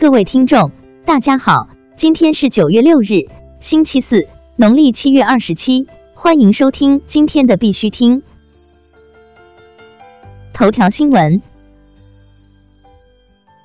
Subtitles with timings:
[0.00, 0.70] 各位听众，
[1.04, 3.26] 大家好，今天是九月六日，
[3.58, 8.22] 星期四，农历七月二十七，欢迎收听今天的必须听。
[10.52, 11.42] 头条新闻：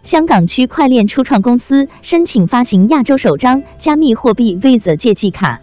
[0.01, 5.61] 香港区块链初创公司申请发行亚洲首张加密货币 Visa 借记卡。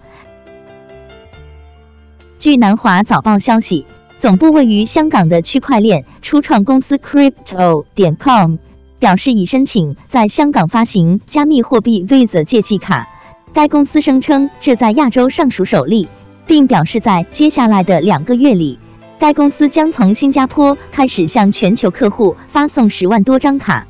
[2.38, 3.86] 据南华早报消息，
[4.20, 8.58] 总部位于香港的区块链初创公司 Crypto 点 com
[9.00, 13.08] 表示已申请在香港发行加密货币 Visa 借记卡。
[13.52, 16.06] 该公司声称这在亚洲尚属首例，
[16.46, 18.78] 并表示在接下来的两个月里，
[19.18, 23.88] 该公司将从新加坡开始向全球客户发送十万多张卡。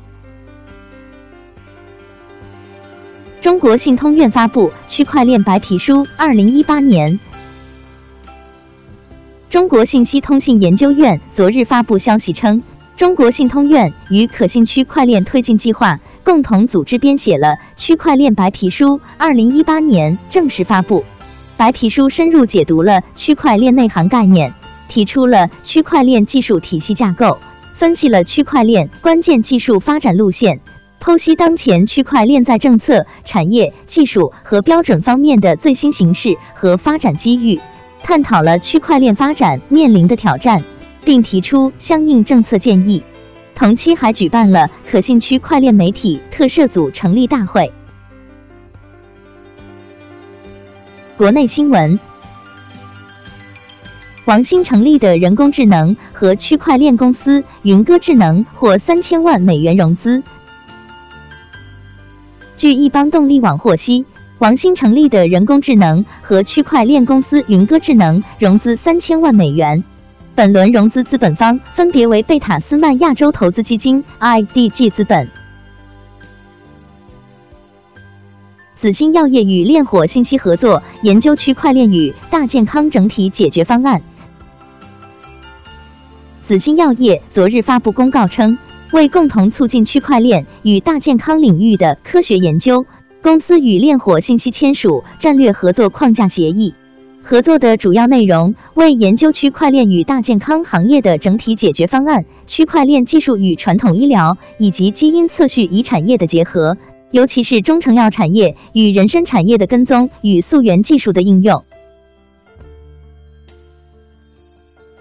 [3.41, 7.19] 中国信通院发布区块链白皮书，二零一八年。
[9.49, 12.63] 中国信息通信研究院昨日发布消息称，
[13.01, 21.03] 中国信通院与可信区块链推进计划共同组织编写了区块链白皮书，二零一八年正式发布。
[21.57, 24.53] 白皮书深入解读了区块链内涵概念，
[24.87, 27.39] 提出了区块链技术体系架构，
[27.73, 30.59] 分析了区块链关键技术发展路线，
[31.01, 37.59] 剖析当前区块链在政策、产业、技术和标准方面的最新形势和发展机遇。
[38.03, 40.63] 探讨了区块链发展面临的挑战，
[41.03, 43.03] 并提出相应政策建议。
[43.55, 47.71] 同期还举办了可信区块链媒体特设组成立大会。
[51.17, 51.99] 国内新闻：
[54.25, 60.23] 王兴成立的人工智能和区块链公司云歌智能获三千万美元融资。
[62.57, 64.05] 据一邦动力网获悉。
[64.39, 69.83] 王兴成立的人工智能和区块链公司云歌智能融资三千万美元，
[70.33, 75.29] 本轮融资资本方分别为贝塔斯曼亚洲投资基金、IDG 资本。
[78.75, 84.01] 紫鑫药业与炼火信息合作研究区块链与大健康整体解决方案。
[86.41, 88.57] 紫鑫药业昨日发布公告称，
[88.91, 92.85] 为共同促进区块链与大健康领域的科学研究。
[93.21, 96.73] 公司与炼火信息签署战略合作框架协议，
[97.23, 106.77] 合作的主要内容为研究区块链与大健康行业的整体解决方案、区块链技术与传统医疗以及基因测序与产业的结合，
[107.11, 111.63] 尤其是中成药产业与人参产业的跟踪与溯源技术的应用。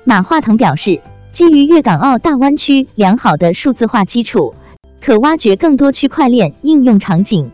[0.04, 1.00] 马化腾表示，
[1.32, 4.54] 基于粤港澳大湾区良好的数字化基础，
[5.00, 7.50] 可挖掘更多区块链应用场景。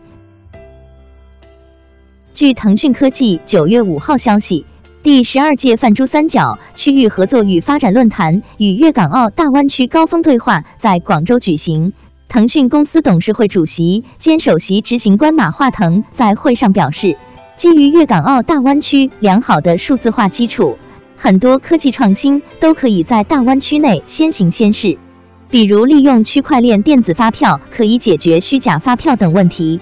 [2.37, 4.63] 据腾讯科技九月五号消息，
[5.01, 11.93] 第十二届泛珠三角区域合作与发展论坛与粤港澳大湾区高峰对话在广州举行。
[12.27, 17.17] 腾讯公司董事会主席兼首席执行官马化腾在会上表示，
[17.55, 20.77] 基于粤港澳大湾区良好的数字化基础，
[21.15, 24.99] 很多科技创新都可以在大湾区内先行先试，
[25.49, 29.79] 比如利用区块链电子发票可以解决虚假发票等问题。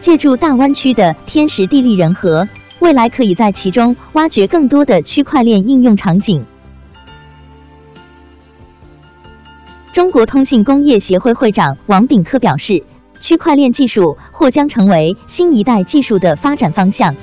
[0.00, 2.48] 借助大湾区的天时地利人和，
[2.78, 6.44] 未来可以在其中挖掘更多的区块链应用场景。
[9.92, 12.84] 中国通信工业协会会长王炳科表示，
[13.18, 17.16] 区块链技术或将成为新一代技术的发展方向。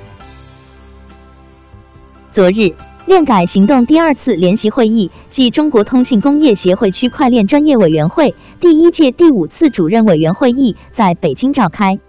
[2.32, 2.74] 昨日，
[3.06, 12.00] 链改行动第二次联席会议暨中国通信工业协会区块链专业委员会第一届第五次主任委员会议在北京召开。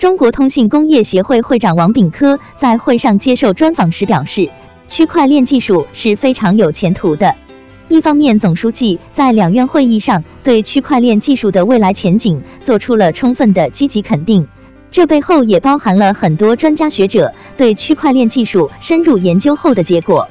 [0.00, 4.48] 中国通信工业协会会长王炳科在会上接受专访时表示，
[4.88, 7.34] 区块链技术是非常有前途的。
[7.88, 14.48] 一方面，总书记在两院会议上对区块链技术的未来前景做出了充分的积极肯定，
[14.90, 20.26] 这背后也包含了很多专家学者对区块链技术深入研究后的结果。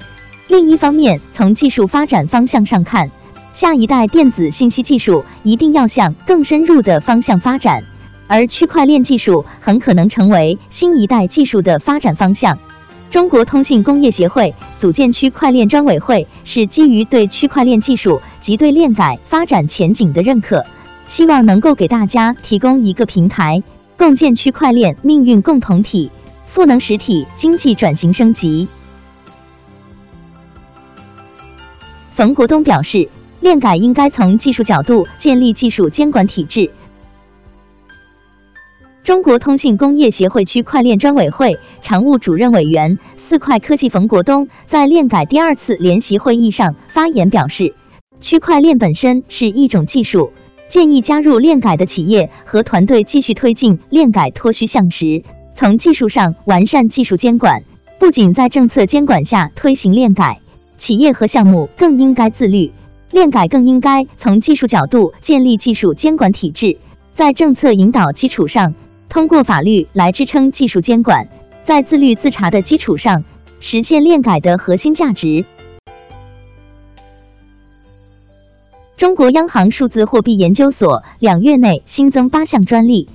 [0.47, 3.11] 另一方面，从技术发展方向上看，
[3.53, 7.83] 下一代电子信息技术一定要向更深入的方向发展。
[8.29, 12.59] 而区块链技术很可能成为新一代技术的发展方向。
[13.09, 20.63] 中国通信工业协会组建区块链专委会，是基于对区块链技术及对链改发展前景的认可，
[21.07, 23.63] 希望能够给大家提供一个平台，
[23.97, 26.11] 共建区块链命运共同体，
[26.45, 28.67] 赋能实体经济转型升级。
[32.11, 33.09] 冯国东表示，
[33.39, 36.69] 链改应该从技术角度建立技术监管体制。
[39.03, 47.73] 中国通信工业协会区块链专委会常务主任委员四块科技冯国东在链改第二次联席会议上发言表示，
[48.19, 50.31] 区块链本身是一种技术，
[50.67, 55.23] 建议加入链改的企业和团队继续推进链改脱虚向实，
[55.55, 57.63] 从技术上完善技术监管。
[57.97, 60.39] 不仅在政策监管下推行链改，
[60.77, 62.71] 企业和项目更应该自律。
[63.11, 66.77] 链改更应该从技术角度建立技术监管体制，
[67.13, 68.75] 在政策引导基础上，
[69.09, 71.27] 通过法律来支撑技术监管，
[71.63, 73.23] 在自律自查的基础上，
[73.59, 75.45] 实现链改的核心价值。
[78.95, 83.09] 中国央行数字货币研究所两月内新增八项专利。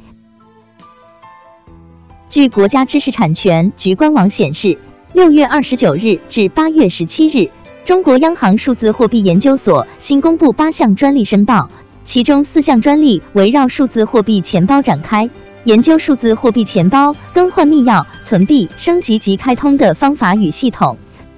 [2.28, 4.78] 据国家知识产权局官网显示，
[5.12, 7.50] 六月二十九日至八月十七日，
[7.84, 11.70] 中国央行数字货币研究所新公布八项专利申报，
[12.02, 15.30] 其中四项专利围绕数字货币钱包展开，
[15.64, 20.96] 研究数字货币钱包更换密钥、存币、升级及开通的方法与系统；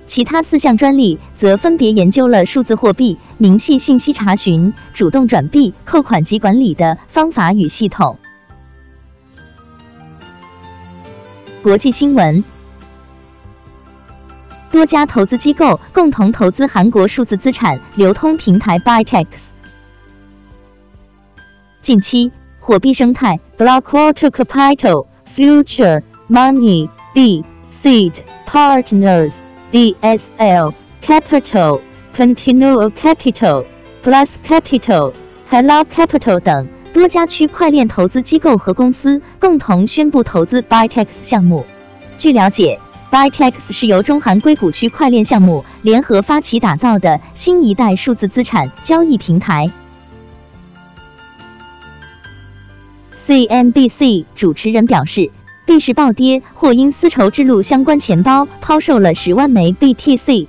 [0.09, 8.19] 其他四项专利则分别研究了数字货币明细信息查询、主动转币、扣款及管理的方法与系统。
[11.63, 12.43] 国际新闻：
[14.73, 19.27] 多家投资机构共同投资韩国数字资产流通平台 Bytex。
[21.81, 22.33] 近期，
[22.67, 28.15] 火币生态，blockwater Capital、Future Money、B Seed
[28.45, 29.35] Partners、
[29.71, 31.81] DSL Capital、
[32.17, 33.65] Continual Capital、
[34.03, 35.13] Plus Capital、
[35.49, 36.67] Hello Capital 等。
[36.93, 41.65] 多家区块链投资机构和公司共同宣布投资 Bytex 项目。
[42.19, 42.81] 据了解
[43.13, 49.71] ，Bytex 是由中韩硅谷区块链项目联合发起打造的新一代数字资产交易平台。
[53.27, 55.33] CNBC 主持人表示，
[55.67, 60.47] 币市暴跌或因丝绸之路相关钱包抛售了十万枚 BTC。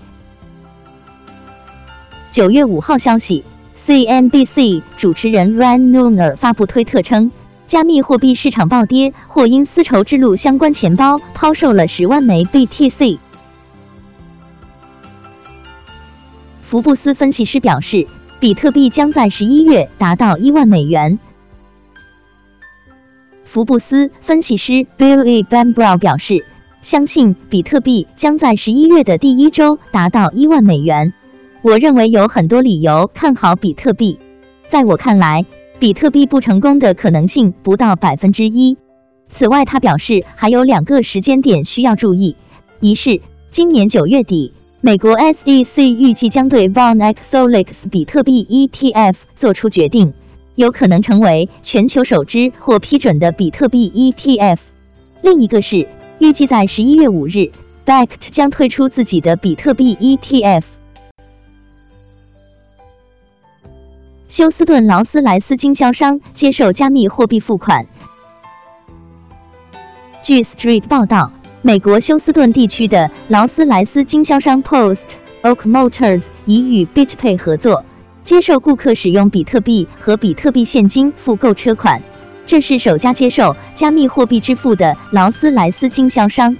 [2.30, 3.44] 九月五号消息。
[3.76, 7.32] CNBC 主持人 Ran Nooner 发布推特称，
[7.66, 13.18] 加密货币市场暴跌，或因丝绸之路相关钱包抛售了十万枚 BTC。
[16.62, 18.06] 福布斯分析师表示，
[18.40, 21.18] 比特币将在十一月达到一万美元。
[23.58, 26.46] 福布斯分析师 Billy Bambrow 表示，
[26.84, 31.12] 相信比特币将在十一月的第一周达到一万美元。
[31.64, 34.20] 我认为有很多理由看好比特币。
[34.68, 35.44] 在我看来，
[35.80, 38.78] 比特币不成功的可能性不到百分之一。
[39.28, 42.36] 此外，他表示还有两个时间点需要注意：
[42.80, 50.14] 一是今年九月底，美国 SEC 预计将对 VanExOLX 比特币 ETF 做出决定，
[50.58, 54.58] 有可能成为全球首支或批准的比特币 ETF；
[55.22, 55.88] 另一个是
[56.18, 57.52] 预计在十一月五日
[57.86, 60.64] ，Bakkt 将推出自己的比特币 ETF。
[64.28, 67.86] 休斯顿劳斯莱斯经销商接受加密货币付款。
[70.24, 71.32] 据 Street 报道，
[71.62, 75.06] 美国休斯顿地区的劳斯莱斯经销商 Post
[75.44, 77.86] Oak Motors 已与 BitPay 合作，
[78.28, 82.02] 接受顾客使用比特币和比特币现金付购车款。
[82.46, 86.58] 这是首家接受加密货币支付的劳斯莱斯经销商。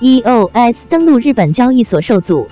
[0.00, 2.48] EOS 登陆日本交易所受阻。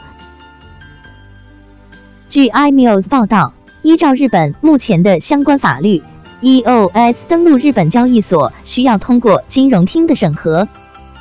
[2.29, 6.03] 据 iMeals 报道，依照日本目前的相关法律
[6.43, 10.69] ，EOS 登陆日本交易所需要通过金融厅的审核。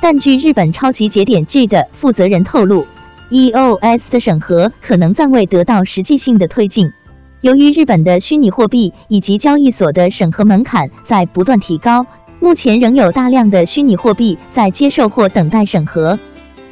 [0.02, 2.86] 但据日本超级节点 G 的负责人透露
[3.32, 6.92] ，EOS 的审核可能暂未得到实际性的推进。
[7.40, 12.06] 由于日本的虚拟货币以及交易所的审核门槛在不断提高，
[12.40, 16.18] 目前仍有大量的虚拟货币在接受或等待审核。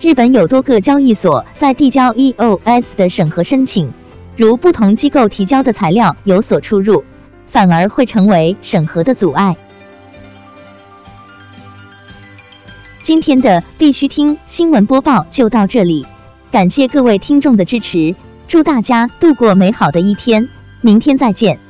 [0.00, 3.92] 日本有多个交易所在递交 EOS 的审核申请。
[4.36, 7.04] 如不同机构提交的材料有所出入，
[7.46, 9.56] 反而会成为审核的阻碍。
[13.02, 16.06] 今天的必须听新闻播报就到这里，
[16.50, 18.16] 感谢各位听众的支持，
[18.48, 20.48] 祝大家度过美好的一天，
[20.80, 21.60] 明天再见。